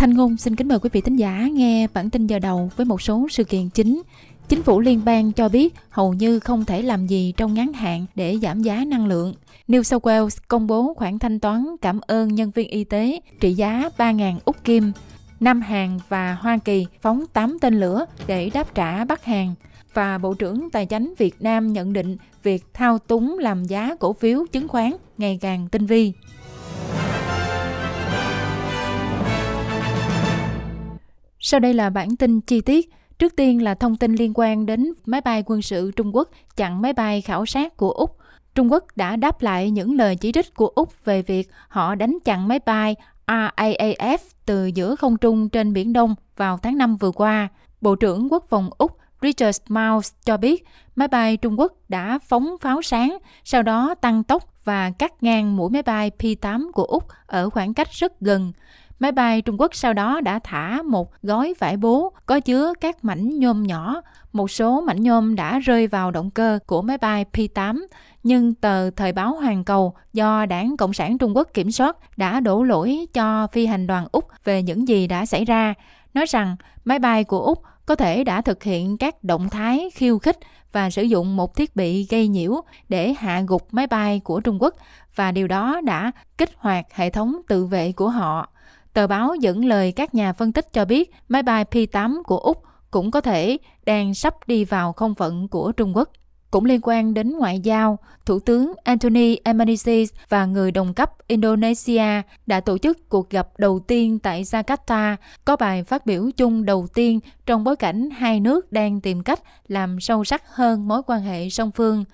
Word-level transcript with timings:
Thanh 0.00 0.14
Ngôn 0.14 0.36
xin 0.36 0.56
kính 0.56 0.68
mời 0.68 0.78
quý 0.78 0.90
vị 0.92 1.00
thính 1.00 1.16
giả 1.16 1.48
nghe 1.52 1.86
bản 1.94 2.10
tin 2.10 2.26
giờ 2.26 2.38
đầu 2.38 2.70
với 2.76 2.86
một 2.86 3.02
số 3.02 3.26
sự 3.30 3.44
kiện 3.44 3.68
chính. 3.68 4.02
Chính 4.48 4.62
phủ 4.62 4.80
liên 4.80 5.04
bang 5.04 5.32
cho 5.32 5.48
biết 5.48 5.74
hầu 5.90 6.12
như 6.12 6.40
không 6.40 6.64
thể 6.64 6.82
làm 6.82 7.06
gì 7.06 7.34
trong 7.36 7.54
ngắn 7.54 7.72
hạn 7.72 8.06
để 8.14 8.38
giảm 8.42 8.62
giá 8.62 8.84
năng 8.84 9.06
lượng. 9.06 9.34
New 9.68 9.82
South 9.82 10.06
Wales 10.06 10.38
công 10.48 10.66
bố 10.66 10.94
khoản 10.94 11.18
thanh 11.18 11.40
toán 11.40 11.66
cảm 11.82 12.00
ơn 12.06 12.34
nhân 12.34 12.50
viên 12.50 12.68
y 12.68 12.84
tế 12.84 13.20
trị 13.40 13.54
giá 13.54 13.88
3.000 13.98 14.38
Úc 14.44 14.64
Kim. 14.64 14.92
Nam 15.40 15.60
Hàn 15.60 15.98
và 16.08 16.34
Hoa 16.40 16.58
Kỳ 16.64 16.86
phóng 17.02 17.24
8 17.32 17.58
tên 17.60 17.80
lửa 17.80 18.04
để 18.26 18.50
đáp 18.54 18.74
trả 18.74 19.04
Bắc 19.04 19.24
Hàn. 19.24 19.54
Và 19.94 20.18
Bộ 20.18 20.34
trưởng 20.34 20.70
Tài 20.70 20.86
chính 20.86 21.14
Việt 21.18 21.42
Nam 21.42 21.72
nhận 21.72 21.92
định 21.92 22.16
việc 22.42 22.64
thao 22.74 22.98
túng 22.98 23.38
làm 23.38 23.64
giá 23.64 23.94
cổ 24.00 24.12
phiếu 24.12 24.46
chứng 24.52 24.68
khoán 24.68 24.92
ngày 25.18 25.38
càng 25.40 25.68
tinh 25.68 25.86
vi. 25.86 26.12
Sau 31.40 31.60
đây 31.60 31.74
là 31.74 31.90
bản 31.90 32.16
tin 32.16 32.40
chi 32.40 32.60
tiết. 32.60 32.90
Trước 33.18 33.36
tiên 33.36 33.62
là 33.62 33.74
thông 33.74 33.96
tin 33.96 34.14
liên 34.14 34.32
quan 34.34 34.66
đến 34.66 34.92
máy 35.06 35.20
bay 35.20 35.42
quân 35.46 35.62
sự 35.62 35.90
Trung 35.96 36.16
Quốc 36.16 36.28
chặn 36.56 36.82
máy 36.82 36.92
bay 36.92 37.20
khảo 37.20 37.46
sát 37.46 37.76
của 37.76 37.90
Úc. 37.90 38.16
Trung 38.54 38.72
Quốc 38.72 38.84
đã 38.96 39.16
đáp 39.16 39.42
lại 39.42 39.70
những 39.70 39.96
lời 39.96 40.16
chỉ 40.16 40.32
trích 40.32 40.54
của 40.54 40.66
Úc 40.66 41.04
về 41.04 41.22
việc 41.22 41.48
họ 41.68 41.94
đánh 41.94 42.18
chặn 42.24 42.48
máy 42.48 42.58
bay 42.66 42.96
RAAF 43.26 44.18
từ 44.46 44.66
giữa 44.66 44.96
không 44.96 45.16
trung 45.16 45.48
trên 45.48 45.72
Biển 45.72 45.92
Đông 45.92 46.14
vào 46.36 46.58
tháng 46.58 46.78
5 46.78 46.96
vừa 46.96 47.10
qua. 47.10 47.48
Bộ 47.80 47.94
trưởng 47.94 48.32
Quốc 48.32 48.44
phòng 48.48 48.70
Úc 48.78 48.96
Richard 49.22 49.60
Miles 49.68 50.12
cho 50.24 50.36
biết 50.36 50.64
máy 50.96 51.08
bay 51.08 51.36
Trung 51.36 51.60
Quốc 51.60 51.72
đã 51.88 52.18
phóng 52.18 52.56
pháo 52.60 52.82
sáng, 52.82 53.18
sau 53.44 53.62
đó 53.62 53.94
tăng 53.94 54.24
tốc 54.24 54.64
và 54.64 54.90
cắt 54.90 55.22
ngang 55.22 55.56
mũi 55.56 55.70
máy 55.70 55.82
bay 55.82 56.10
P-8 56.18 56.72
của 56.72 56.84
Úc 56.84 57.04
ở 57.26 57.50
khoảng 57.50 57.74
cách 57.74 57.88
rất 57.92 58.20
gần. 58.20 58.52
Máy 59.00 59.12
bay 59.12 59.42
Trung 59.42 59.60
Quốc 59.60 59.74
sau 59.74 59.92
đó 59.92 60.20
đã 60.20 60.38
thả 60.44 60.82
một 60.82 61.12
gói 61.22 61.54
vải 61.58 61.76
bố 61.76 62.12
có 62.26 62.40
chứa 62.40 62.72
các 62.80 63.04
mảnh 63.04 63.38
nhôm 63.38 63.62
nhỏ. 63.62 64.02
Một 64.32 64.50
số 64.50 64.80
mảnh 64.80 65.02
nhôm 65.02 65.34
đã 65.34 65.58
rơi 65.58 65.86
vào 65.86 66.10
động 66.10 66.30
cơ 66.30 66.58
của 66.66 66.82
máy 66.82 66.98
bay 66.98 67.24
P-8, 67.32 67.86
nhưng 68.22 68.54
tờ 68.54 68.90
Thời 68.90 69.12
báo 69.12 69.34
Hoàn 69.34 69.64
Cầu 69.64 69.94
do 70.12 70.46
Đảng 70.46 70.76
Cộng 70.76 70.92
sản 70.92 71.18
Trung 71.18 71.36
Quốc 71.36 71.48
kiểm 71.54 71.70
soát 71.70 71.96
đã 72.16 72.40
đổ 72.40 72.62
lỗi 72.62 73.06
cho 73.12 73.46
phi 73.46 73.66
hành 73.66 73.86
đoàn 73.86 74.06
Úc 74.12 74.24
về 74.44 74.62
những 74.62 74.88
gì 74.88 75.06
đã 75.06 75.26
xảy 75.26 75.44
ra, 75.44 75.74
nói 76.14 76.26
rằng 76.28 76.56
máy 76.84 76.98
bay 76.98 77.24
của 77.24 77.40
Úc 77.40 77.62
có 77.86 77.94
thể 77.94 78.24
đã 78.24 78.40
thực 78.40 78.62
hiện 78.62 78.98
các 78.98 79.24
động 79.24 79.48
thái 79.48 79.90
khiêu 79.94 80.18
khích 80.18 80.38
và 80.72 80.90
sử 80.90 81.02
dụng 81.02 81.36
một 81.36 81.56
thiết 81.56 81.76
bị 81.76 82.06
gây 82.10 82.28
nhiễu 82.28 82.60
để 82.88 83.14
hạ 83.18 83.42
gục 83.46 83.74
máy 83.74 83.86
bay 83.86 84.20
của 84.24 84.40
Trung 84.40 84.62
Quốc 84.62 84.74
và 85.14 85.32
điều 85.32 85.48
đó 85.48 85.80
đã 85.84 86.12
kích 86.38 86.50
hoạt 86.56 86.86
hệ 86.92 87.10
thống 87.10 87.36
tự 87.48 87.66
vệ 87.66 87.92
của 87.92 88.08
họ. 88.08 88.48
Tờ 88.92 89.06
báo 89.06 89.34
dẫn 89.34 89.64
lời 89.64 89.92
các 89.92 90.14
nhà 90.14 90.32
phân 90.32 90.52
tích 90.52 90.72
cho 90.72 90.84
biết 90.84 91.10
máy 91.28 91.42
bay 91.42 91.64
P-8 91.64 92.22
của 92.22 92.38
Úc 92.38 92.62
cũng 92.90 93.10
có 93.10 93.20
thể 93.20 93.58
đang 93.86 94.14
sắp 94.14 94.34
đi 94.46 94.64
vào 94.64 94.92
không 94.92 95.14
phận 95.14 95.48
của 95.48 95.72
Trung 95.72 95.96
Quốc. 95.96 96.08
Cũng 96.50 96.64
liên 96.64 96.80
quan 96.82 97.14
đến 97.14 97.38
ngoại 97.38 97.60
giao, 97.60 97.98
Thủ 98.26 98.38
tướng 98.38 98.72
Anthony 98.84 99.36
Albanese 99.36 100.04
và 100.28 100.44
người 100.44 100.70
đồng 100.70 100.94
cấp 100.94 101.10
Indonesia 101.26 102.22
đã 102.46 102.60
tổ 102.60 102.78
chức 102.78 103.08
cuộc 103.08 103.30
gặp 103.30 103.48
đầu 103.58 103.78
tiên 103.78 104.18
tại 104.18 104.42
Jakarta, 104.42 105.16
có 105.44 105.56
bài 105.56 105.84
phát 105.84 106.06
biểu 106.06 106.30
chung 106.36 106.64
đầu 106.64 106.86
tiên 106.94 107.20
trong 107.46 107.64
bối 107.64 107.76
cảnh 107.76 108.10
hai 108.10 108.40
nước 108.40 108.72
đang 108.72 109.00
tìm 109.00 109.22
cách 109.22 109.40
làm 109.68 110.00
sâu 110.00 110.24
sắc 110.24 110.42
hơn 110.54 110.88
mối 110.88 111.02
quan 111.06 111.22
hệ 111.22 111.48
song 111.48 111.70
phương. 111.70 112.04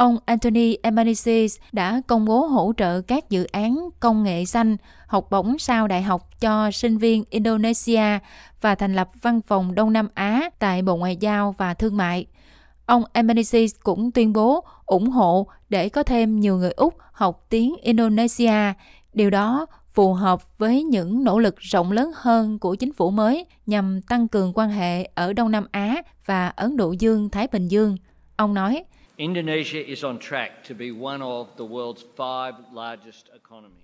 Ông 0.00 0.18
Anthony 0.24 0.74
Albanese 0.74 1.46
đã 1.72 2.00
công 2.06 2.24
bố 2.24 2.46
hỗ 2.46 2.72
trợ 2.76 3.00
các 3.00 3.30
dự 3.30 3.44
án 3.44 3.88
công 4.00 4.22
nghệ 4.22 4.44
xanh, 4.44 4.76
học 5.06 5.26
bổng 5.30 5.58
sau 5.58 5.88
đại 5.88 6.02
học 6.02 6.40
cho 6.40 6.70
sinh 6.70 6.98
viên 6.98 7.24
Indonesia 7.30 8.18
và 8.60 8.74
thành 8.74 8.94
lập 8.94 9.10
văn 9.22 9.40
phòng 9.40 9.74
Đông 9.74 9.92
Nam 9.92 10.08
Á 10.14 10.50
tại 10.58 10.82
Bộ 10.82 10.96
Ngoại 10.96 11.16
giao 11.16 11.54
và 11.58 11.74
Thương 11.74 11.96
mại. 11.96 12.26
Ông 12.86 13.02
Albanese 13.12 13.66
cũng 13.82 14.10
tuyên 14.10 14.32
bố 14.32 14.64
ủng 14.86 15.10
hộ 15.10 15.46
để 15.68 15.88
có 15.88 16.02
thêm 16.02 16.40
nhiều 16.40 16.56
người 16.56 16.70
Úc 16.70 16.94
học 17.12 17.46
tiếng 17.48 17.74
Indonesia. 17.82 18.72
Điều 19.14 19.30
đó 19.30 19.66
phù 19.92 20.14
hợp 20.14 20.58
với 20.58 20.82
những 20.82 21.24
nỗ 21.24 21.38
lực 21.38 21.56
rộng 21.58 21.92
lớn 21.92 22.12
hơn 22.14 22.58
của 22.58 22.74
chính 22.74 22.92
phủ 22.92 23.10
mới 23.10 23.46
nhằm 23.66 24.02
tăng 24.02 24.28
cường 24.28 24.52
quan 24.54 24.70
hệ 24.70 25.04
ở 25.14 25.32
Đông 25.32 25.50
Nam 25.50 25.66
Á 25.72 26.02
và 26.26 26.48
Ấn 26.48 26.76
Độ 26.76 26.92
Dương, 26.92 27.30
Thái 27.30 27.46
Bình 27.52 27.68
Dương. 27.68 27.96
Ông 28.36 28.54
nói, 28.54 28.84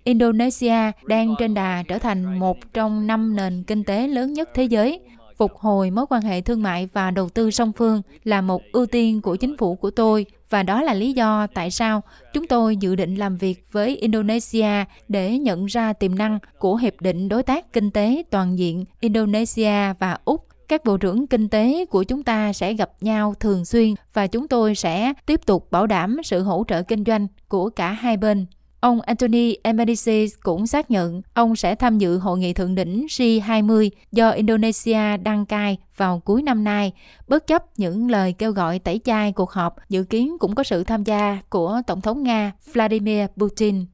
Indonesia 0.03 0.91
đang 1.05 1.35
trên 1.39 1.53
đà 1.53 1.83
trở 1.87 1.99
thành 1.99 2.39
một 2.39 2.73
trong 2.73 3.07
năm 3.07 3.35
nền 3.35 3.63
kinh 3.63 3.83
tế 3.83 4.07
lớn 4.07 4.33
nhất 4.33 4.49
thế 4.53 4.63
giới. 4.63 4.99
Phục 5.37 5.57
hồi 5.57 5.91
mối 5.91 6.05
quan 6.09 6.21
hệ 6.21 6.41
thương 6.41 6.63
mại 6.63 6.89
và 6.93 7.11
đầu 7.11 7.29
tư 7.29 7.51
song 7.51 7.71
phương 7.73 8.01
là 8.23 8.41
một 8.41 8.61
ưu 8.71 8.85
tiên 8.85 9.21
của 9.21 9.35
chính 9.35 9.57
phủ 9.57 9.75
của 9.75 9.91
tôi 9.91 10.25
và 10.49 10.63
đó 10.63 10.81
là 10.81 10.93
lý 10.93 11.13
do 11.13 11.47
tại 11.53 11.71
sao 11.71 12.01
chúng 12.33 12.47
tôi 12.47 12.77
dự 12.77 12.95
định 12.95 13.15
làm 13.15 13.37
việc 13.37 13.63
với 13.71 13.97
Indonesia 13.97 14.85
để 15.07 15.37
nhận 15.37 15.65
ra 15.65 15.93
tiềm 15.93 16.15
năng 16.15 16.39
của 16.59 16.75
Hiệp 16.75 17.01
định 17.01 17.29
Đối 17.29 17.43
tác 17.43 17.73
Kinh 17.73 17.91
tế 17.91 18.23
Toàn 18.29 18.57
diện 18.57 18.85
Indonesia 18.99 19.93
và 19.99 20.17
Úc 20.25 20.46
các 20.67 20.85
bộ 20.85 20.97
trưởng 20.97 21.27
kinh 21.27 21.49
tế 21.49 21.85
của 21.85 22.03
chúng 22.03 22.23
ta 22.23 22.53
sẽ 22.53 22.73
gặp 22.73 22.89
nhau 23.01 23.33
thường 23.39 23.65
xuyên 23.65 23.93
và 24.13 24.27
chúng 24.27 24.47
tôi 24.47 24.75
sẽ 24.75 25.13
tiếp 25.25 25.45
tục 25.45 25.71
bảo 25.71 25.87
đảm 25.87 26.17
sự 26.23 26.43
hỗ 26.43 26.63
trợ 26.67 26.81
kinh 26.81 27.03
doanh 27.03 27.27
của 27.47 27.69
cả 27.69 27.91
hai 27.91 28.17
bên. 28.17 28.45
Ông 28.79 29.01
Anthony 29.01 29.53
Albanese 29.53 30.25
cũng 30.43 30.67
xác 30.67 30.91
nhận 30.91 31.21
ông 31.33 31.55
sẽ 31.55 31.75
tham 31.75 31.97
dự 31.97 32.17
hội 32.17 32.37
nghị 32.37 32.53
thượng 32.53 32.75
đỉnh 32.75 33.05
G20 33.09 33.89
do 34.11 34.29
Indonesia 34.29 35.17
đăng 35.17 35.45
cai 35.45 35.77
vào 35.97 36.19
cuối 36.19 36.43
năm 36.43 36.63
nay, 36.63 36.91
bất 37.27 37.47
chấp 37.47 37.63
những 37.77 38.11
lời 38.11 38.33
kêu 38.33 38.51
gọi 38.51 38.79
tẩy 38.79 38.99
chay 39.03 39.31
cuộc 39.31 39.51
họp 39.51 39.75
dự 39.89 40.03
kiến 40.03 40.37
cũng 40.39 40.55
có 40.55 40.63
sự 40.63 40.83
tham 40.83 41.03
gia 41.03 41.37
của 41.49 41.81
Tổng 41.87 42.01
thống 42.01 42.23
Nga 42.23 42.51
Vladimir 42.73 43.25
Putin. 43.37 43.85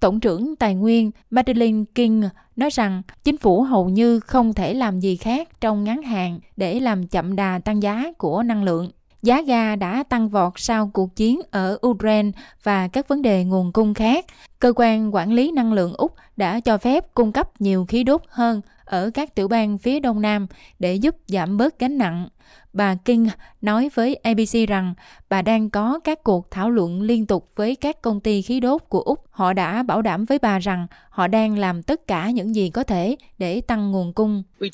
Tổng 0.00 0.20
trưởng 0.20 0.56
Tài 0.56 0.74
nguyên 0.74 1.10
Madeleine 1.30 1.84
King 1.94 2.22
nói 2.56 2.70
rằng 2.70 3.02
chính 3.24 3.38
phủ 3.38 3.62
hầu 3.62 3.88
như 3.88 4.20
không 4.20 4.54
thể 4.54 4.74
làm 4.74 5.00
gì 5.00 5.16
khác 5.16 5.60
trong 5.60 5.84
ngắn 5.84 6.02
hạn 6.02 6.40
để 6.56 6.80
làm 6.80 7.06
chậm 7.06 7.36
đà 7.36 7.58
tăng 7.64 7.82
giá 7.82 8.12
của 8.18 8.42
năng 8.42 8.64
lượng. 8.64 8.90
Giá 9.22 9.42
ga 9.42 9.76
đã 9.76 10.02
tăng 10.08 10.28
vọt 10.28 10.52
sau 10.56 10.90
cuộc 10.94 11.16
chiến 11.16 11.40
ở 11.50 11.78
Ukraine 11.86 12.30
và 12.62 12.88
các 12.88 13.08
vấn 13.08 13.22
đề 13.22 13.44
nguồn 13.44 13.72
cung 13.72 13.94
khác. 13.94 14.24
Cơ 14.58 14.72
quan 14.76 15.14
quản 15.14 15.32
lý 15.32 15.52
năng 15.52 15.72
lượng 15.72 15.92
Úc 15.92 16.14
đã 16.36 16.60
cho 16.60 16.78
phép 16.78 17.14
cung 17.14 17.32
cấp 17.32 17.60
nhiều 17.60 17.84
khí 17.88 18.04
đốt 18.04 18.22
hơn 18.28 18.60
ở 18.84 19.10
các 19.14 19.34
tiểu 19.34 19.48
bang 19.48 19.78
phía 19.78 20.00
đông 20.00 20.22
nam 20.22 20.46
để 20.78 20.94
giúp 20.94 21.16
giảm 21.26 21.56
bớt 21.56 21.78
gánh 21.78 21.98
nặng. 21.98 22.28
Bà 22.72 22.94
King 22.94 23.26
nói 23.60 23.90
với 23.94 24.14
ABC 24.14 24.68
rằng 24.68 24.94
bà 25.28 25.42
đang 25.42 25.70
có 25.70 26.00
các 26.04 26.24
cuộc 26.24 26.50
thảo 26.50 26.70
luận 26.70 27.02
liên 27.02 27.26
tục 27.26 27.50
với 27.56 27.76
các 27.76 28.02
công 28.02 28.20
ty 28.20 28.42
khí 28.42 28.60
đốt 28.60 28.82
của 28.88 29.00
Úc. 29.00 29.24
Họ 29.30 29.52
đã 29.52 29.82
bảo 29.82 30.02
đảm 30.02 30.24
với 30.24 30.38
bà 30.38 30.58
rằng 30.58 30.86
họ 31.10 31.28
đang 31.28 31.58
làm 31.58 31.82
tất 31.82 32.06
cả 32.06 32.30
những 32.30 32.54
gì 32.54 32.70
có 32.70 32.82
thể 32.82 33.16
để 33.38 33.60
tăng 33.60 33.90
nguồn 33.90 34.12
cung. 34.12 34.42
Uh, 34.64 34.70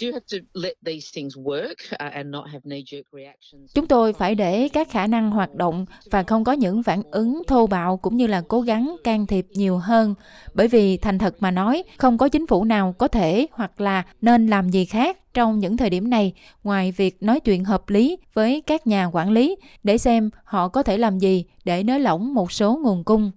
Chúng 3.74 3.86
tôi 3.86 4.12
phải 4.12 4.34
để 4.34 4.68
các 4.68 4.90
khả 4.90 5.06
năng 5.06 5.30
hoạt 5.30 5.54
động 5.54 5.86
và 6.10 6.22
không 6.22 6.44
có 6.44 6.52
những 6.52 6.82
phản 6.82 7.02
ứng 7.10 7.42
thô 7.46 7.66
bạo 7.66 7.96
cũng 7.96 8.16
như 8.16 8.26
là 8.26 8.42
cố 8.48 8.60
gắng 8.60 8.96
can 9.04 9.26
thiệp 9.26 9.46
nhiều 9.50 9.78
hơn. 9.78 10.14
Bởi 10.54 10.68
vì 10.68 10.96
thành 10.96 11.18
thật 11.18 11.34
mà 11.40 11.50
nói, 11.50 11.82
không 11.98 12.18
có 12.18 12.28
chính 12.28 12.46
phủ 12.46 12.64
nào 12.64 12.94
có 12.98 13.08
thể 13.08 13.46
hoặc 13.52 13.80
là 13.80 14.02
nên 14.20 14.46
làm 14.46 14.70
gì 14.70 14.84
khác 14.84 15.18
trong 15.34 15.58
những 15.58 15.76
thời 15.76 15.90
điểm 15.90 16.10
này 16.10 16.32
ngoài 16.64 16.92
việc 16.92 17.22
nói 17.22 17.40
chuyện 17.40 17.64
hợp 17.64 17.90
lý 17.90 18.18
với 18.34 18.60
các 18.60 18.86
nhà 18.86 19.10
quản 19.12 19.30
lý 19.30 19.56
để 19.82 19.98
xem 19.98 20.30
họ 20.44 20.68
có 20.68 20.82
thể 20.82 20.98
làm 20.98 21.18
gì 21.18 21.44
để 21.64 21.82
nới 21.82 22.00
lỏng 22.00 22.34
một 22.34 22.52
số 22.52 22.76
nguồn 22.82 23.04
cung. 23.04 23.30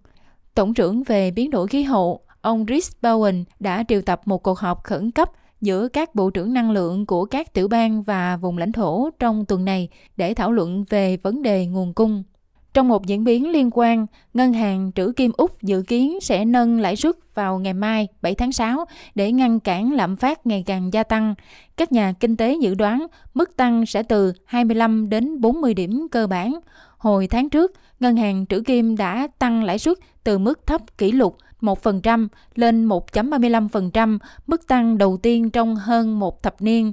Tổng 0.55 0.73
trưởng 0.73 1.03
về 1.03 1.31
biến 1.31 1.51
đổi 1.51 1.67
khí 1.67 1.83
hậu, 1.83 2.19
ông 2.41 2.65
Rich 2.69 2.85
Bowen 3.01 3.43
đã 3.59 3.83
triệu 3.87 4.01
tập 4.01 4.21
một 4.25 4.43
cuộc 4.43 4.59
họp 4.59 4.83
khẩn 4.83 5.11
cấp 5.11 5.31
giữa 5.61 5.87
các 5.87 6.15
bộ 6.15 6.29
trưởng 6.29 6.53
năng 6.53 6.71
lượng 6.71 7.05
của 7.05 7.25
các 7.25 7.53
tiểu 7.53 7.67
bang 7.67 8.03
và 8.03 8.37
vùng 8.37 8.57
lãnh 8.57 8.71
thổ 8.71 9.09
trong 9.19 9.45
tuần 9.45 9.65
này 9.65 9.89
để 10.17 10.33
thảo 10.33 10.51
luận 10.51 10.85
về 10.89 11.17
vấn 11.17 11.41
đề 11.41 11.65
nguồn 11.65 11.93
cung. 11.93 12.23
Trong 12.75 12.87
một 12.87 13.05
diễn 13.05 13.23
biến 13.23 13.51
liên 13.51 13.69
quan, 13.73 14.05
Ngân 14.33 14.53
hàng 14.53 14.91
Trữ 14.95 15.11
Kim 15.15 15.31
Úc 15.37 15.61
dự 15.61 15.81
kiến 15.87 16.19
sẽ 16.21 16.45
nâng 16.45 16.79
lãi 16.79 16.95
suất 16.95 17.15
vào 17.35 17.59
ngày 17.59 17.73
mai 17.73 18.07
7 18.21 18.35
tháng 18.35 18.51
6 18.51 18.85
để 19.15 19.31
ngăn 19.31 19.59
cản 19.59 19.93
lạm 19.93 20.15
phát 20.15 20.47
ngày 20.47 20.63
càng 20.65 20.93
gia 20.93 21.03
tăng. 21.03 21.35
Các 21.77 21.91
nhà 21.91 22.13
kinh 22.19 22.37
tế 22.37 22.57
dự 22.61 22.75
đoán 22.75 23.07
mức 23.33 23.57
tăng 23.57 23.85
sẽ 23.85 24.03
từ 24.03 24.33
25 24.45 25.09
đến 25.09 25.41
40 25.41 25.73
điểm 25.73 26.07
cơ 26.11 26.27
bản. 26.27 26.59
Hồi 26.97 27.27
tháng 27.27 27.49
trước, 27.49 27.71
Ngân 27.99 28.17
hàng 28.17 28.45
Trữ 28.49 28.61
Kim 28.61 28.97
đã 28.97 29.27
tăng 29.39 29.63
lãi 29.63 29.79
suất 29.79 29.97
từ 30.23 30.37
mức 30.37 30.67
thấp 30.67 30.97
kỷ 30.97 31.11
lục 31.11 31.37
1% 31.61 32.27
lên 32.55 32.87
1.35%, 32.87 34.17
mức 34.47 34.67
tăng 34.67 34.97
đầu 34.97 35.17
tiên 35.17 35.49
trong 35.49 35.75
hơn 35.75 36.19
một 36.19 36.43
thập 36.43 36.61
niên. 36.61 36.91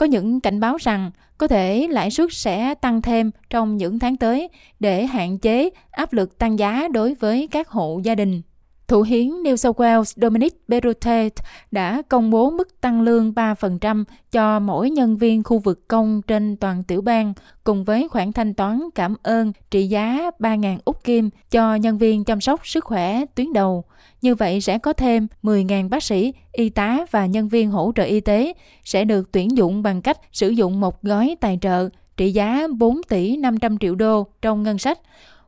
Có 0.00 0.06
những 0.06 0.40
cảnh 0.40 0.60
báo 0.60 0.76
rằng 0.80 1.10
có 1.38 1.46
thể 1.46 1.88
lãi 1.90 2.10
suất 2.10 2.28
sẽ 2.32 2.74
tăng 2.74 3.02
thêm 3.02 3.30
trong 3.50 3.76
những 3.76 3.98
tháng 3.98 4.16
tới 4.16 4.48
để 4.80 5.06
hạn 5.06 5.38
chế 5.38 5.70
áp 5.90 6.12
lực 6.12 6.38
tăng 6.38 6.58
giá 6.58 6.88
đối 6.92 7.14
với 7.14 7.48
các 7.50 7.68
hộ 7.68 8.00
gia 8.04 8.14
đình. 8.14 8.42
Thủ 8.90 9.02
hiến 9.02 9.28
New 9.28 9.56
South 9.56 9.80
Wales 9.80 10.12
Dominic 10.16 10.54
Perrottet 10.68 11.32
đã 11.70 12.02
công 12.08 12.30
bố 12.30 12.50
mức 12.50 12.80
tăng 12.80 13.02
lương 13.02 13.32
3% 13.32 14.04
cho 14.32 14.60
mỗi 14.60 14.90
nhân 14.90 15.16
viên 15.16 15.42
khu 15.42 15.58
vực 15.58 15.88
công 15.88 16.22
trên 16.22 16.56
toàn 16.56 16.84
tiểu 16.84 17.02
bang, 17.02 17.32
cùng 17.64 17.84
với 17.84 18.08
khoản 18.08 18.32
thanh 18.32 18.54
toán 18.54 18.80
cảm 18.94 19.14
ơn 19.22 19.52
trị 19.70 19.86
giá 19.86 20.30
3.000 20.38 20.78
úc 20.84 21.04
kim 21.04 21.30
cho 21.50 21.74
nhân 21.74 21.98
viên 21.98 22.24
chăm 22.24 22.40
sóc 22.40 22.66
sức 22.66 22.84
khỏe 22.84 23.24
tuyến 23.34 23.52
đầu. 23.52 23.84
Như 24.22 24.34
vậy 24.34 24.60
sẽ 24.60 24.78
có 24.78 24.92
thêm 24.92 25.26
10.000 25.42 25.88
bác 25.88 26.02
sĩ, 26.02 26.32
y 26.52 26.68
tá 26.68 26.98
và 27.10 27.26
nhân 27.26 27.48
viên 27.48 27.70
hỗ 27.70 27.92
trợ 27.96 28.02
y 28.02 28.20
tế 28.20 28.52
sẽ 28.84 29.04
được 29.04 29.32
tuyển 29.32 29.56
dụng 29.56 29.82
bằng 29.82 30.02
cách 30.02 30.18
sử 30.32 30.48
dụng 30.48 30.80
một 30.80 31.02
gói 31.02 31.36
tài 31.40 31.58
trợ 31.60 31.88
trị 32.16 32.32
giá 32.32 32.66
4 32.78 33.02
tỷ 33.08 33.36
500 33.36 33.78
triệu 33.78 33.94
đô 33.94 34.26
trong 34.42 34.62
ngân 34.62 34.78
sách 34.78 34.98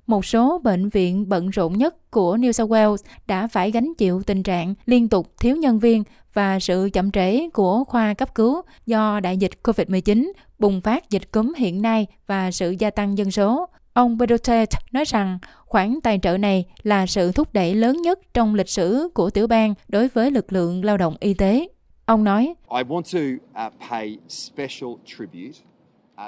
một 0.07 0.25
số 0.25 0.59
bệnh 0.59 0.89
viện 0.89 1.29
bận 1.29 1.51
rộn 1.51 1.79
nhất 1.79 2.11
của 2.11 2.37
New 2.37 2.53
South 2.53 2.71
Wales 2.71 2.97
đã 3.27 3.47
phải 3.47 3.71
gánh 3.71 3.93
chịu 3.99 4.23
tình 4.23 4.43
trạng 4.43 4.75
liên 4.87 5.09
tục 5.09 5.33
thiếu 5.41 5.57
nhân 5.57 5.79
viên 5.79 6.05
và 6.35 6.61
sự 6.61 6.91
chậm 6.93 7.11
trễ 7.11 7.51
của 7.51 7.85
khoa 7.85 8.15
cấp 8.15 8.35
cứu 8.35 8.63
do 8.87 9.21
đại 9.21 9.37
dịch 9.37 9.53
COVID-19, 9.63 10.33
bùng 10.59 10.81
phát 10.81 11.11
dịch 11.11 11.33
cúm 11.33 11.53
hiện 11.57 11.83
nay 11.83 12.07
và 12.27 12.51
sự 12.51 12.75
gia 12.79 12.91
tăng 12.91 13.19
dân 13.19 13.31
số. 13.31 13.67
Ông 13.93 14.19
Bedotet 14.19 14.69
nói 14.93 15.05
rằng 15.05 15.39
khoản 15.67 16.01
tài 16.03 16.19
trợ 16.23 16.39
này 16.39 16.65
là 16.83 17.07
sự 17.07 17.33
thúc 17.33 17.53
đẩy 17.53 17.75
lớn 17.75 18.03
nhất 18.03 18.19
trong 18.35 18.55
lịch 18.55 18.69
sử 18.69 19.09
của 19.15 19.31
tiểu 19.31 19.47
bang 19.47 19.75
đối 19.89 20.09
với 20.09 20.31
lực 20.31 20.53
lượng 20.53 20.85
lao 20.85 20.97
động 20.97 21.17
y 21.21 21.35
tế. 21.35 21.69
Ông 22.07 22.25
nói, 22.25 22.55
I 22.71 22.83
want 22.83 23.03
to 23.13 23.21
uh, 23.67 23.73
pay 23.91 24.19
special 24.29 24.91
tribute 25.05 25.59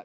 uh, 0.01 0.05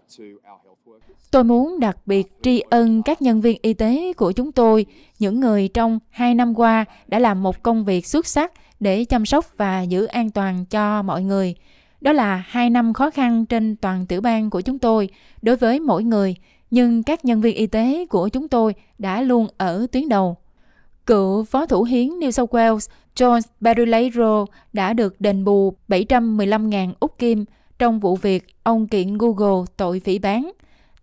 Tôi 1.31 1.43
muốn 1.43 1.79
đặc 1.79 1.97
biệt 2.05 2.27
tri 2.41 2.59
ân 2.69 3.03
các 3.03 3.21
nhân 3.21 3.41
viên 3.41 3.57
y 3.61 3.73
tế 3.73 4.13
của 4.13 4.31
chúng 4.31 4.51
tôi, 4.51 4.85
những 5.19 5.39
người 5.39 5.67
trong 5.67 5.99
hai 6.09 6.35
năm 6.35 6.59
qua 6.59 6.85
đã 7.07 7.19
làm 7.19 7.43
một 7.43 7.63
công 7.63 7.85
việc 7.85 8.05
xuất 8.05 8.27
sắc 8.27 8.51
để 8.79 9.05
chăm 9.05 9.25
sóc 9.25 9.45
và 9.57 9.81
giữ 9.81 10.05
an 10.05 10.29
toàn 10.29 10.65
cho 10.65 11.01
mọi 11.01 11.23
người. 11.23 11.55
Đó 12.01 12.13
là 12.13 12.43
hai 12.47 12.69
năm 12.69 12.93
khó 12.93 13.09
khăn 13.09 13.45
trên 13.45 13.75
toàn 13.75 14.05
tiểu 14.05 14.21
bang 14.21 14.49
của 14.49 14.61
chúng 14.61 14.79
tôi 14.79 15.09
đối 15.41 15.55
với 15.55 15.79
mỗi 15.79 16.03
người, 16.03 16.35
nhưng 16.71 17.03
các 17.03 17.25
nhân 17.25 17.41
viên 17.41 17.55
y 17.55 17.67
tế 17.67 18.05
của 18.05 18.29
chúng 18.29 18.47
tôi 18.47 18.73
đã 18.97 19.21
luôn 19.21 19.47
ở 19.57 19.87
tuyến 19.91 20.09
đầu. 20.09 20.37
Cựu 21.05 21.43
Phó 21.43 21.65
Thủ 21.65 21.83
hiến 21.83 22.07
New 22.07 22.31
South 22.31 22.51
Wales 22.53 22.89
John 23.15 23.41
Barilaro 23.59 24.45
đã 24.73 24.93
được 24.93 25.21
đền 25.21 25.45
bù 25.45 25.73
715.000 25.87 26.93
Úc 26.99 27.17
Kim 27.17 27.45
trong 27.79 27.99
vụ 27.99 28.15
việc 28.15 28.45
ông 28.63 28.87
kiện 28.87 29.17
Google 29.17 29.65
tội 29.77 29.99
phỉ 29.99 30.19
bán. 30.19 30.51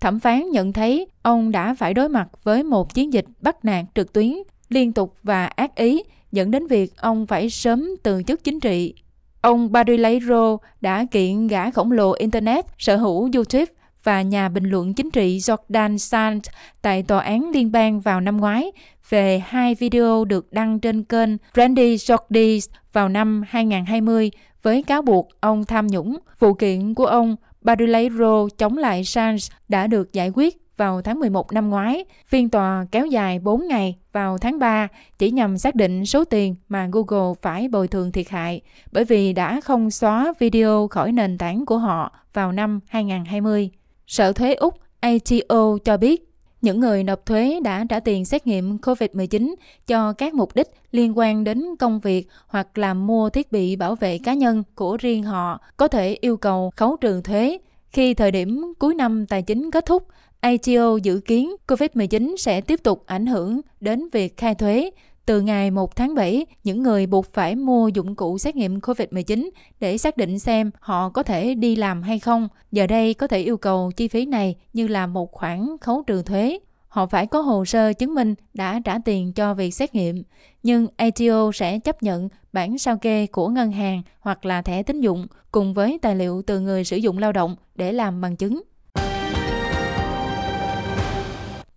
Thẩm 0.00 0.20
phán 0.20 0.50
nhận 0.50 0.72
thấy 0.72 1.06
ông 1.22 1.52
đã 1.52 1.75
phải 1.75 1.94
đối 1.94 2.08
mặt 2.08 2.28
với 2.44 2.62
một 2.62 2.94
chiến 2.94 3.12
dịch 3.12 3.25
bắt 3.40 3.64
nạt 3.64 3.84
trực 3.94 4.12
tuyến 4.12 4.32
liên 4.69 4.93
tục 4.93 5.16
và 5.22 5.46
ác 5.46 5.75
ý, 5.75 6.02
dẫn 6.32 6.50
đến 6.50 6.66
việc 6.66 6.96
ông 6.96 7.26
phải 7.26 7.50
sớm 7.50 7.88
từ 8.02 8.22
chức 8.22 8.44
chính 8.44 8.60
trị. 8.60 8.94
Ông 9.40 9.72
Barileiro 9.72 10.56
đã 10.81 11.06
kiện 11.10 11.46
gã 11.46 11.70
khổng 11.70 11.93
lồ 11.93 12.12
Internet, 12.12 12.64
sở 12.78 12.96
hữu 12.96 13.31
YouTube 13.34 13.66
và 14.04 14.22
nhà 14.22 14.48
bình 14.48 14.64
luận 14.64 14.94
chính 14.94 15.10
trị 15.10 15.38
Jordan 15.38 15.96
Sant 15.96 16.43
tại 16.82 17.02
tòa 17.02 17.20
án 17.20 17.50
liên 17.50 17.72
bang 17.72 18.00
vào 18.00 18.20
năm 18.20 18.37
ngoái 18.37 18.72
về 19.08 19.43
hai 19.46 19.75
video 19.75 20.25
được 20.25 20.52
đăng 20.52 20.81
trên 20.81 21.04
kênh 21.04 21.31
Randy 21.54 21.96
Jordi 21.96 22.60
vào 22.93 23.08
năm 23.08 23.43
2020 23.48 24.31
với 24.62 24.82
cáo 24.82 25.02
buộc 25.02 25.28
ông 25.40 25.64
tham 25.64 25.87
nhũng. 25.87 26.19
Vụ 26.38 26.54
kiện 26.54 26.94
của 26.94 27.06
ông 27.06 27.37
Barileiro 27.66 28.48
chống 28.58 28.78
lại 28.78 29.04
Sands 29.04 29.50
đã 29.68 29.86
được 29.86 30.12
giải 30.12 30.30
quyết 30.34 30.56
vào 30.76 31.02
tháng 31.02 31.20
11 31.20 31.52
năm 31.52 31.70
ngoái. 31.70 32.04
Phiên 32.26 32.50
tòa 32.50 32.86
kéo 32.92 33.06
dài 33.06 33.38
4 33.38 33.68
ngày 33.68 33.96
vào 34.12 34.38
tháng 34.38 34.58
3 34.58 34.88
chỉ 35.18 35.30
nhằm 35.30 35.58
xác 35.58 35.74
định 35.74 36.06
số 36.06 36.24
tiền 36.24 36.54
mà 36.68 36.88
Google 36.92 37.34
phải 37.42 37.68
bồi 37.68 37.88
thường 37.88 38.12
thiệt 38.12 38.28
hại, 38.28 38.60
bởi 38.92 39.04
vì 39.04 39.32
đã 39.32 39.60
không 39.60 39.90
xóa 39.90 40.32
video 40.38 40.88
khỏi 40.88 41.12
nền 41.12 41.38
tảng 41.38 41.66
của 41.66 41.78
họ 41.78 42.12
vào 42.32 42.52
năm 42.52 42.80
2020. 42.86 43.70
Sở 44.06 44.32
thuế 44.32 44.54
Úc 44.54 44.74
ATO 45.00 45.78
cho 45.84 45.96
biết 45.96 46.25
những 46.61 46.81
người 46.81 47.05
nộp 47.05 47.26
thuế 47.26 47.61
đã 47.61 47.85
trả 47.88 48.00
tiền 48.00 48.25
xét 48.25 48.47
nghiệm 48.47 48.76
COVID-19 48.76 49.55
cho 49.87 50.12
các 50.12 50.35
mục 50.35 50.55
đích 50.55 50.69
liên 50.93 51.19
quan 51.19 51.44
đến 51.44 51.76
công 51.79 52.00
việc 52.00 52.29
hoặc 52.47 52.79
làm 52.79 53.06
mua 53.06 53.31
thiết 53.31 53.53
bị 53.53 53.76
bảo 53.76 53.94
vệ 53.94 54.19
cá 54.19 54.35
nhân 54.35 54.62
của 54.75 54.97
riêng 54.97 55.23
họ 55.23 55.61
có 55.76 55.88
thể 55.88 56.17
yêu 56.20 56.37
cầu 56.37 56.73
khấu 56.76 56.97
trừ 56.97 57.20
thuế. 57.20 57.58
Khi 57.91 58.14
thời 58.14 58.31
điểm 58.31 58.73
cuối 58.79 58.94
năm 58.94 59.26
tài 59.26 59.43
chính 59.43 59.70
kết 59.70 59.87
thúc, 59.87 60.06
ATO 60.41 60.97
dự 61.03 61.20
kiến 61.20 61.56
COVID-19 61.67 62.37
sẽ 62.37 62.61
tiếp 62.61 62.82
tục 62.82 63.03
ảnh 63.06 63.26
hưởng 63.26 63.61
đến 63.81 64.08
việc 64.12 64.37
khai 64.37 64.55
thuế, 64.55 64.91
từ 65.26 65.40
ngày 65.40 65.70
1 65.70 65.96
tháng 65.96 66.14
7, 66.14 66.46
những 66.64 66.82
người 66.82 67.06
buộc 67.06 67.32
phải 67.32 67.55
mua 67.55 67.88
dụng 67.88 68.14
cụ 68.14 68.38
xét 68.38 68.56
nghiệm 68.56 68.78
COVID-19 68.78 69.50
để 69.81 69.99
xác 69.99 70.17
định 70.17 70.38
xem 70.38 70.70
họ 70.81 71.08
có 71.08 71.23
thể 71.23 71.55
đi 71.55 71.76
làm 71.76 72.02
hay 72.02 72.19
không. 72.19 72.49
Giờ 72.73 72.87
đây 72.87 73.14
có 73.14 73.26
thể 73.26 73.38
yêu 73.38 73.56
cầu 73.56 73.90
chi 73.96 74.08
phí 74.08 74.26
này 74.26 74.55
như 74.73 74.88
là 74.88 75.06
một 75.06 75.32
khoản 75.32 75.76
khấu 75.81 76.02
trừ 76.06 76.23
thuế. 76.23 76.58
Họ 76.88 77.06
phải 77.06 77.26
có 77.26 77.40
hồ 77.40 77.64
sơ 77.64 77.93
chứng 77.93 78.14
minh 78.14 78.34
đã 78.55 78.81
trả 78.84 78.99
tiền 79.05 79.32
cho 79.32 79.55
việc 79.55 79.70
xét 79.70 79.94
nghiệm, 79.94 80.23
nhưng 80.62 80.87
ATO 80.96 81.52
sẽ 81.55 81.79
chấp 81.79 82.02
nhận 82.02 82.29
bản 82.52 82.79
sao 82.79 82.96
kê 82.96 83.26
của 83.26 83.49
ngân 83.49 83.72
hàng 83.72 84.02
hoặc 84.20 84.44
là 84.44 84.62
thẻ 84.62 84.82
tín 84.82 85.00
dụng 85.00 85.26
cùng 85.52 85.75
với 85.75 85.99
tài 86.02 86.17
liệu 86.17 86.43
từ 86.46 86.61
người 86.61 86.84
sử 86.84 86.96
dụng 86.96 87.19
lao 87.19 87.32
động 87.32 87.56
để 87.75 87.93
làm 87.93 88.20
bằng 88.20 88.37
chứng. 88.37 88.62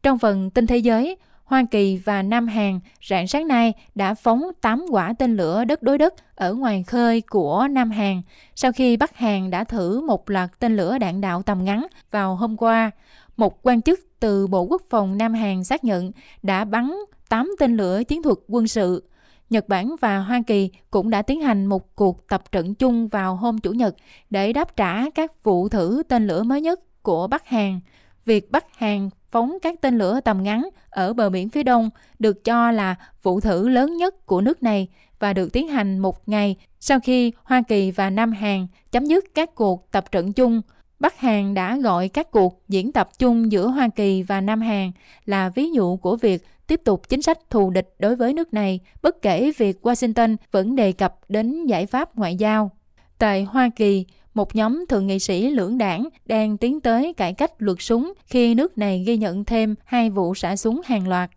Trong 0.04 0.20
phần 0.20 0.50
tin 0.50 0.68
thế 0.68 0.78
giới, 0.78 1.18
Hoa 1.50 1.64
Kỳ 1.72 1.98
và 1.98 2.22
Nam 2.22 2.48
Hàn 2.48 2.80
rạng 3.10 3.28
sáng 3.28 3.48
nay 3.48 3.74
đã 3.96 4.14
phóng 4.14 4.44
8 4.62 4.86
quả 4.90 5.14
tên 5.20 5.38
lửa 5.38 5.66
đất 5.66 5.84
đối 5.84 5.98
đất 5.98 6.14
ở 6.36 6.54
ngoài 6.54 6.84
khơi 6.88 7.22
của 7.22 7.68
Nam 7.72 7.92
Hàn, 7.92 8.22
sau 8.56 8.72
khi 8.72 8.98
Bắc 8.98 9.18
Hàn 9.18 9.50
đã 9.50 9.64
thử 9.64 10.02
một 10.02 10.30
loạt 10.30 10.50
tên 10.60 10.76
lửa 10.76 10.98
đạn 10.98 11.22
đạo 11.22 11.42
tầm 11.42 11.64
ngắn 11.64 11.88
vào 12.12 12.36
hôm 12.36 12.58
qua. 12.58 12.92
Một 13.38 13.60
quan 13.64 13.82
chức 13.82 14.00
từ 14.20 14.48
Bộ 14.48 14.62
Quốc 14.62 14.82
phòng 14.90 15.18
Nam 15.18 15.34
Hàn 15.34 15.64
xác 15.64 15.84
nhận 15.84 16.12
đã 16.44 16.66
bắn 16.66 16.92
8 17.30 17.52
tên 17.60 17.78
lửa 17.78 18.04
chiến 18.04 18.24
thuật 18.24 18.38
quân 18.48 18.68
sự. 18.68 19.04
Nhật 19.50 19.68
Bản 19.68 19.96
và 20.02 20.20
Hoa 20.20 20.42
Kỳ 20.48 20.70
cũng 20.92 21.10
đã 21.10 21.22
tiến 21.22 21.42
hành 21.42 21.66
một 21.66 21.96
cuộc 21.96 22.28
tập 22.28 22.52
trận 22.52 22.76
chung 22.76 23.08
vào 23.08 23.36
hôm 23.36 23.58
Chủ 23.58 23.72
nhật 23.72 23.96
để 24.30 24.54
đáp 24.54 24.76
trả 24.76 25.10
các 25.10 25.44
vụ 25.44 25.70
thử 25.70 26.04
tên 26.08 26.28
lửa 26.28 26.44
mới 26.44 26.62
nhất 26.62 27.04
của 27.04 27.28
Bắc 27.28 27.48
Hàn. 27.48 27.80
Việc 28.26 28.52
Bắc 28.52 28.66
Hàn 28.78 29.10
phóng 29.32 29.58
các 29.62 29.82
tên 29.82 29.98
lửa 29.98 30.20
tầm 30.26 30.44
ngắn 30.44 30.70
ở 30.90 31.14
bờ 31.14 31.30
biển 31.30 31.50
phía 31.50 31.64
đông 31.64 31.90
được 32.20 32.44
cho 32.44 32.72
là 32.72 32.96
vụ 33.24 33.40
thử 33.40 33.70
lớn 33.70 33.98
nhất 33.98 34.26
của 34.26 34.42
nước 34.42 34.64
này 34.64 34.88
và 35.20 35.34
được 35.34 35.54
tiến 35.54 35.68
hành 35.68 36.00
một 36.00 36.30
ngày 36.30 36.56
sau 36.80 37.00
khi 37.00 37.34
Hoa 37.44 37.62
Kỳ 37.68 37.92
và 37.92 38.10
Nam 38.10 38.32
Hàn 38.32 38.68
chấm 38.92 39.06
dứt 39.06 39.26
các 39.36 39.56
cuộc 39.56 39.92
tập 39.92 40.12
trận 40.12 40.34
chung. 40.34 40.62
Bắc 41.00 41.20
Hàn 41.20 41.54
đã 41.54 41.78
gọi 41.78 42.08
các 42.08 42.32
cuộc 42.32 42.62
diễn 42.68 42.92
tập 42.92 43.10
chung 43.20 43.52
giữa 43.52 43.68
Hoa 43.68 43.90
Kỳ 43.96 44.24
và 44.24 44.42
Nam 44.42 44.62
Hàn 44.62 44.92
là 45.26 45.50
ví 45.50 45.72
dụ 45.72 45.98
của 45.98 46.16
việc 46.16 46.48
tiếp 46.68 46.82
tục 46.86 47.10
chính 47.10 47.22
sách 47.22 47.38
thù 47.50 47.70
địch 47.70 47.96
đối 48.00 48.16
với 48.16 48.34
nước 48.34 48.54
này, 48.54 48.80
bất 49.02 49.22
kể 49.22 49.52
việc 49.58 49.80
Washington 49.82 50.36
vẫn 50.52 50.76
đề 50.76 50.92
cập 50.92 51.16
đến 51.30 51.66
giải 51.66 51.86
pháp 51.86 52.16
ngoại 52.16 52.36
giao. 52.36 52.72
Tại 53.18 53.44
Hoa 53.44 53.70
Kỳ, 53.76 54.06
một 54.40 54.56
nhóm 54.56 54.86
thượng 54.90 55.08
nghị 55.08 55.20
sĩ 55.20 55.50
lưỡng 55.50 55.78
đảng 55.78 56.10
đang 56.26 56.58
tiến 56.58 56.82
tới 56.82 57.14
cải 57.14 57.34
cách 57.34 57.52
luật 57.58 57.78
súng 57.80 58.14
khi 58.26 58.56
nước 58.56 58.78
này 58.78 59.04
ghi 59.08 59.18
nhận 59.18 59.46
thêm 59.46 59.76
hai 59.86 60.10
vụ 60.10 60.36
xả 60.36 60.56
súng 60.56 60.82
hàng 60.86 61.08
loạt. 61.08 61.30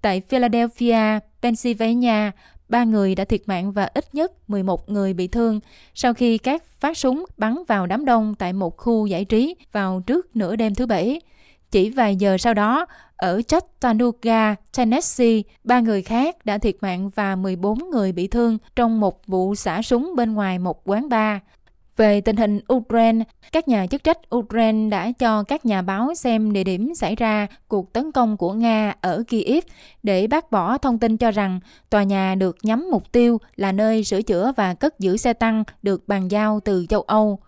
Tại 0.00 0.22
Philadelphia, 0.28 1.18
Pennsylvania, 1.42 2.30
ba 2.68 2.84
người 2.84 3.14
đã 3.14 3.24
thiệt 3.24 3.40
mạng 3.46 3.72
và 3.72 3.88
ít 3.94 4.14
nhất 4.14 4.50
11 4.50 4.90
người 4.90 5.14
bị 5.14 5.28
thương 5.28 5.60
sau 5.94 6.14
khi 6.14 6.38
các 6.38 6.64
phát 6.80 6.98
súng 6.98 7.24
bắn 7.36 7.56
vào 7.68 7.86
đám 7.86 8.04
đông 8.04 8.34
tại 8.34 8.52
một 8.52 8.76
khu 8.76 9.06
giải 9.06 9.24
trí 9.24 9.56
vào 9.72 10.02
trước 10.06 10.36
nửa 10.36 10.56
đêm 10.56 10.74
thứ 10.74 10.86
Bảy. 10.86 11.20
Chỉ 11.70 11.90
vài 11.90 12.16
giờ 12.16 12.38
sau 12.38 12.54
đó, 12.54 12.86
ở 13.16 13.42
Chattanooga, 13.42 14.54
Tennessee, 14.76 15.42
ba 15.64 15.80
người 15.80 16.02
khác 16.02 16.36
đã 16.44 16.58
thiệt 16.58 16.76
mạng 16.80 17.10
và 17.14 17.36
14 17.36 17.90
người 17.90 18.12
bị 18.12 18.26
thương 18.28 18.58
trong 18.76 19.00
một 19.00 19.26
vụ 19.26 19.54
xả 19.54 19.82
súng 19.82 20.12
bên 20.16 20.34
ngoài 20.34 20.58
một 20.58 20.80
quán 20.84 21.08
bar. 21.08 21.38
Về 21.96 22.20
tình 22.20 22.36
hình 22.36 22.60
Ukraine, 22.72 23.24
các 23.52 23.68
nhà 23.68 23.86
chức 23.86 24.04
trách 24.04 24.18
Ukraine 24.36 24.88
đã 24.90 25.12
cho 25.18 25.42
các 25.42 25.66
nhà 25.66 25.82
báo 25.82 26.14
xem 26.14 26.52
địa 26.52 26.64
điểm 26.64 26.94
xảy 26.94 27.16
ra 27.16 27.46
cuộc 27.68 27.92
tấn 27.92 28.12
công 28.12 28.36
của 28.36 28.52
Nga 28.52 28.94
ở 29.00 29.22
Kyiv 29.28 29.64
để 30.02 30.26
bác 30.26 30.50
bỏ 30.50 30.78
thông 30.78 30.98
tin 30.98 31.16
cho 31.16 31.30
rằng 31.30 31.60
tòa 31.90 32.02
nhà 32.02 32.34
được 32.34 32.56
nhắm 32.62 32.88
mục 32.90 33.12
tiêu 33.12 33.38
là 33.56 33.72
nơi 33.72 34.04
sửa 34.04 34.22
chữa 34.22 34.52
và 34.56 34.74
cất 34.74 34.98
giữ 34.98 35.16
xe 35.16 35.32
tăng 35.32 35.64
được 35.82 36.08
bàn 36.08 36.28
giao 36.28 36.60
từ 36.60 36.86
châu 36.88 37.00
Âu. 37.00 37.38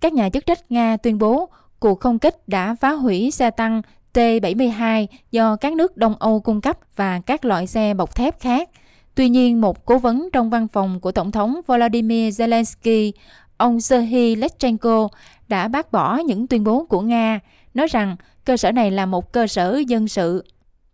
Các 0.00 0.12
nhà 0.12 0.28
chức 0.28 0.46
trách 0.46 0.70
Nga 0.70 0.96
tuyên 0.96 1.18
bố 1.18 1.48
cuộc 1.78 2.00
không 2.00 2.18
kích 2.18 2.48
đã 2.48 2.76
phá 2.80 2.90
hủy 2.90 3.30
xe 3.30 3.50
tăng 3.50 3.82
T-72 4.12 5.06
do 5.30 5.56
các 5.56 5.72
nước 5.72 5.96
Đông 5.96 6.14
Âu 6.18 6.40
cung 6.40 6.60
cấp 6.60 6.78
và 6.96 7.20
các 7.26 7.44
loại 7.44 7.66
xe 7.66 7.94
bọc 7.94 8.14
thép 8.14 8.40
khác. 8.40 8.70
Tuy 9.14 9.28
nhiên, 9.28 9.60
một 9.60 9.84
cố 9.84 9.98
vấn 9.98 10.28
trong 10.32 10.50
văn 10.50 10.68
phòng 10.68 11.00
của 11.00 11.12
Tổng 11.12 11.32
thống 11.32 11.60
Volodymyr 11.66 12.42
Zelensky 12.42 13.12
ông 13.56 13.80
Serhiy 13.80 14.36
Lechenko 14.36 15.08
đã 15.48 15.68
bác 15.68 15.92
bỏ 15.92 16.16
những 16.16 16.46
tuyên 16.46 16.64
bố 16.64 16.84
của 16.84 17.00
Nga, 17.00 17.40
nói 17.74 17.86
rằng 17.86 18.16
cơ 18.44 18.56
sở 18.56 18.72
này 18.72 18.90
là 18.90 19.06
một 19.06 19.32
cơ 19.32 19.46
sở 19.46 19.82
dân 19.88 20.08
sự. 20.08 20.44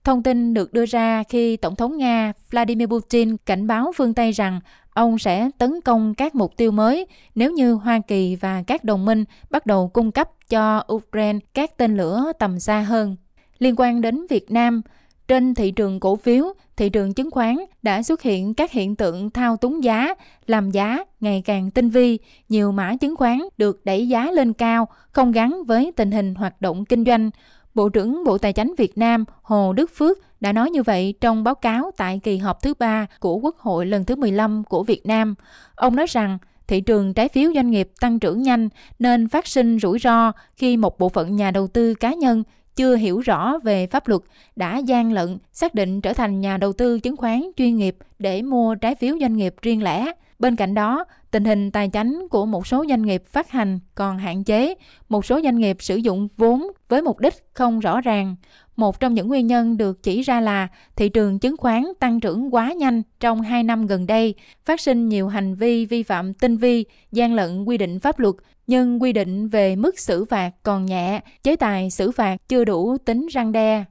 Thông 0.04 0.22
tin 0.22 0.54
được 0.54 0.72
đưa 0.72 0.86
ra 0.86 1.22
khi 1.28 1.56
Tổng 1.56 1.76
thống 1.76 1.96
Nga 1.96 2.32
Vladimir 2.50 2.88
Putin 2.88 3.36
cảnh 3.36 3.66
báo 3.66 3.92
phương 3.96 4.14
Tây 4.14 4.32
rằng 4.32 4.60
ông 4.94 5.18
sẽ 5.18 5.50
tấn 5.58 5.80
công 5.80 6.14
các 6.14 6.34
mục 6.34 6.56
tiêu 6.56 6.70
mới 6.70 7.06
nếu 7.34 7.52
như 7.52 7.72
Hoa 7.74 8.00
Kỳ 8.08 8.36
và 8.36 8.62
các 8.66 8.84
đồng 8.84 9.04
minh 9.04 9.24
bắt 9.50 9.66
đầu 9.66 9.88
cung 9.88 10.12
cấp 10.12 10.28
cho 10.48 10.84
Ukraine 10.92 11.38
các 11.54 11.76
tên 11.76 11.96
lửa 11.96 12.32
tầm 12.38 12.60
xa 12.60 12.80
hơn. 12.80 13.16
Liên 13.58 13.74
quan 13.76 14.00
đến 14.00 14.26
Việt 14.30 14.50
Nam, 14.50 14.82
trên 15.30 15.54
thị 15.54 15.70
trường 15.70 16.00
cổ 16.00 16.16
phiếu, 16.16 16.44
thị 16.76 16.88
trường 16.88 17.14
chứng 17.14 17.30
khoán 17.30 17.56
đã 17.82 18.02
xuất 18.02 18.22
hiện 18.22 18.54
các 18.54 18.72
hiện 18.72 18.96
tượng 18.96 19.30
thao 19.30 19.56
túng 19.56 19.84
giá, 19.84 20.14
làm 20.46 20.70
giá 20.70 21.04
ngày 21.20 21.42
càng 21.44 21.70
tinh 21.70 21.90
vi, 21.90 22.18
nhiều 22.48 22.72
mã 22.72 22.96
chứng 22.96 23.16
khoán 23.16 23.38
được 23.58 23.84
đẩy 23.84 24.08
giá 24.08 24.30
lên 24.30 24.52
cao, 24.52 24.88
không 25.12 25.32
gắn 25.32 25.64
với 25.66 25.92
tình 25.96 26.10
hình 26.10 26.34
hoạt 26.34 26.60
động 26.60 26.84
kinh 26.84 27.04
doanh. 27.04 27.30
Bộ 27.74 27.88
trưởng 27.88 28.24
Bộ 28.24 28.38
Tài 28.38 28.52
chính 28.52 28.74
Việt 28.78 28.98
Nam 28.98 29.24
Hồ 29.42 29.72
Đức 29.72 29.90
Phước 29.94 30.18
đã 30.40 30.52
nói 30.52 30.70
như 30.70 30.82
vậy 30.82 31.14
trong 31.20 31.44
báo 31.44 31.54
cáo 31.54 31.90
tại 31.96 32.20
kỳ 32.22 32.36
họp 32.36 32.62
thứ 32.62 32.74
ba 32.74 33.06
của 33.20 33.36
Quốc 33.36 33.58
hội 33.58 33.86
lần 33.86 34.04
thứ 34.04 34.16
15 34.16 34.64
của 34.64 34.82
Việt 34.82 35.06
Nam. 35.06 35.34
Ông 35.74 35.96
nói 35.96 36.06
rằng 36.08 36.38
thị 36.66 36.80
trường 36.80 37.14
trái 37.14 37.28
phiếu 37.28 37.52
doanh 37.54 37.70
nghiệp 37.70 37.90
tăng 38.00 38.18
trưởng 38.18 38.42
nhanh 38.42 38.68
nên 38.98 39.28
phát 39.28 39.46
sinh 39.46 39.78
rủi 39.78 39.98
ro 39.98 40.32
khi 40.56 40.76
một 40.76 40.98
bộ 40.98 41.08
phận 41.08 41.36
nhà 41.36 41.50
đầu 41.50 41.66
tư 41.66 41.94
cá 41.94 42.14
nhân 42.14 42.42
chưa 42.76 42.96
hiểu 42.96 43.20
rõ 43.20 43.58
về 43.62 43.86
pháp 43.86 44.08
luật 44.08 44.22
đã 44.56 44.78
gian 44.78 45.12
lận 45.12 45.38
xác 45.52 45.74
định 45.74 46.00
trở 46.00 46.12
thành 46.12 46.40
nhà 46.40 46.56
đầu 46.56 46.72
tư 46.72 47.00
chứng 47.00 47.16
khoán 47.16 47.42
chuyên 47.56 47.76
nghiệp 47.76 47.96
để 48.18 48.42
mua 48.42 48.74
trái 48.74 48.94
phiếu 48.94 49.16
doanh 49.20 49.36
nghiệp 49.36 49.54
riêng 49.62 49.82
lẻ. 49.82 50.12
Bên 50.38 50.56
cạnh 50.56 50.74
đó, 50.74 51.04
tình 51.30 51.44
hình 51.44 51.70
tài 51.70 51.88
chính 51.88 52.26
của 52.30 52.46
một 52.46 52.66
số 52.66 52.84
doanh 52.88 53.02
nghiệp 53.02 53.22
phát 53.26 53.50
hành 53.50 53.78
còn 53.94 54.18
hạn 54.18 54.44
chế, 54.44 54.74
một 55.08 55.24
số 55.24 55.40
doanh 55.42 55.58
nghiệp 55.58 55.76
sử 55.80 55.96
dụng 55.96 56.28
vốn 56.36 56.66
với 56.88 57.02
mục 57.02 57.20
đích 57.20 57.34
không 57.54 57.80
rõ 57.80 58.00
ràng. 58.00 58.36
Một 58.76 59.00
trong 59.00 59.14
những 59.14 59.28
nguyên 59.28 59.46
nhân 59.46 59.76
được 59.76 60.02
chỉ 60.02 60.22
ra 60.22 60.40
là 60.40 60.68
thị 60.96 61.08
trường 61.08 61.38
chứng 61.38 61.56
khoán 61.56 61.84
tăng 62.00 62.20
trưởng 62.20 62.54
quá 62.54 62.72
nhanh 62.72 63.02
trong 63.20 63.40
2 63.40 63.62
năm 63.62 63.86
gần 63.86 64.06
đây, 64.06 64.34
phát 64.64 64.80
sinh 64.80 65.08
nhiều 65.08 65.28
hành 65.28 65.54
vi 65.54 65.86
vi 65.86 66.02
phạm 66.02 66.34
tinh 66.34 66.56
vi, 66.56 66.84
gian 67.12 67.34
lận 67.34 67.64
quy 67.64 67.78
định 67.78 68.00
pháp 68.00 68.18
luật, 68.18 68.34
nhưng 68.70 69.02
quy 69.02 69.12
định 69.12 69.48
về 69.48 69.76
mức 69.76 69.98
xử 69.98 70.24
phạt 70.24 70.50
còn 70.62 70.86
nhẹ, 70.86 71.20
chế 71.42 71.56
tài 71.56 71.90
xử 71.90 72.10
phạt 72.10 72.36
chưa 72.48 72.64
đủ 72.64 72.96
tính 73.04 73.26
răng 73.30 73.52
đe. 73.52 73.84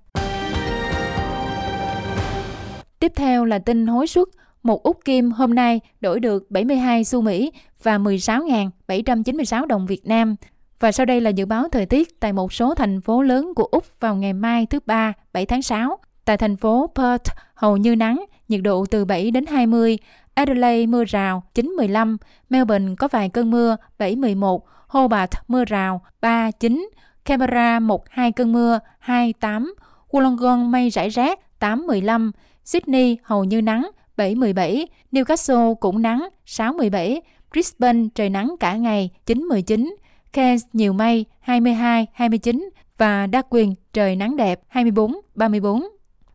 Tiếp 3.00 3.12
theo 3.16 3.46
là 3.46 3.60
tin 3.60 3.88
hối 3.88 4.08
suất. 4.08 4.28
Một 4.64 4.84
út 4.84 4.98
kim 5.06 5.32
hôm 5.32 5.56
nay 5.56 5.80
đổi 6.02 6.20
được 6.20 6.52
72 6.52 7.04
xu 7.04 7.22
Mỹ 7.22 7.52
và 7.84 7.98
16.796 7.98 9.66
đồng 9.66 9.86
Việt 9.86 10.08
Nam. 10.08 10.36
Và 10.80 10.92
sau 10.92 11.06
đây 11.06 11.22
là 11.22 11.30
dự 11.30 11.46
báo 11.46 11.68
thời 11.72 11.86
tiết 11.86 12.20
tại 12.20 12.34
một 12.34 12.54
số 12.54 12.76
thành 12.76 13.02
phố 13.02 13.22
lớn 13.22 13.54
của 13.56 13.66
Úc 13.66 14.00
vào 14.00 14.16
ngày 14.16 14.34
mai 14.34 14.66
thứ 14.66 14.80
Ba, 14.86 15.14
7 15.34 15.46
tháng 15.46 15.62
6. 15.62 15.98
Tại 16.26 16.38
thành 16.38 16.58
phố 16.58 16.92
Perth, 16.96 17.32
hầu 17.54 17.78
như 17.78 17.96
nắng, 17.96 18.26
nhiệt 18.48 18.62
độ 18.64 18.86
từ 18.86 19.06
7 19.06 19.32
đến 19.32 19.46
20. 19.46 19.98
Adelaide 20.40 20.86
mưa 20.86 21.04
rào, 21.06 21.44
9-15. 21.56 22.18
Melbourne 22.50 22.96
có 22.98 23.08
vài 23.08 23.30
cơn 23.30 23.52
mưa, 23.52 23.76
7-11. 23.98 24.60
Hobart 24.88 25.32
mưa 25.48 25.66
rào, 25.66 26.02
3-9. 26.22 26.90
Canberra 27.26 27.80
1-2 27.80 28.32
cơn 28.36 28.52
mưa, 28.52 28.80
2-8. 29.06 29.74
Wollongong 30.12 30.70
mây 30.70 30.90
rải 30.90 31.10
rác, 31.10 31.40
8-15. 31.60 32.32
Sydney 32.64 33.18
hầu 33.24 33.44
như 33.44 33.62
nắng, 33.62 33.90
7-17. 34.18 34.86
Newcastle 35.12 35.76
cũng 35.76 36.02
nắng, 36.02 36.30
6-17. 36.46 37.22
Brisbane 37.52 38.08
trời 38.16 38.30
nắng 38.30 38.56
cả 38.60 38.76
ngày, 38.76 39.10
9-19. 39.26 39.96
Cairns 40.34 40.66
nhiều 40.74 40.94
mây 40.94 41.26
22, 41.40 42.08
29 42.14 42.70
và 42.98 43.28
Darwin 43.28 43.74
trời 43.94 44.16
nắng 44.16 44.38
đẹp 44.38 44.62
24, 44.68 45.22
34. 45.36 45.99